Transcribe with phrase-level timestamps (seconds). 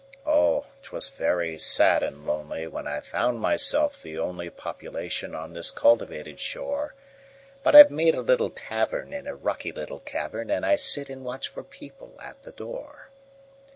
[0.25, 0.65] Oh!
[0.81, 6.95] 'twas very sad and lonelyWhen I found myself the onlyPopulation on this cultivated shore;
[7.61, 11.49] But I've made a little tavernIn a rocky little cavern, And I sit and watch
[11.49, 13.11] for people at the door.